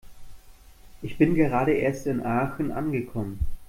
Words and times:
Ich 1.03 1.19
bin 1.19 1.35
gerade 1.35 1.73
erst 1.73 2.07
in 2.07 2.25
Aachen 2.25 2.71
angekommen 2.71 3.45